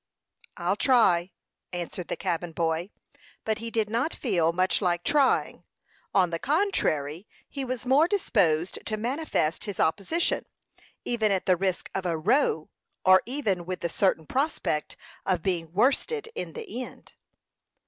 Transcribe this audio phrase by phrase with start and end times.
[0.57, 1.31] "I'll try,"
[1.71, 2.89] answered the cabin boy;
[3.45, 5.63] but he did not feel much like trying;
[6.11, 10.45] on the contrary, he was more disposed to manifest his opposition,
[11.05, 12.71] even at the risk of a "row,"
[13.05, 17.13] or even with the certain prospect of being worsted in the end.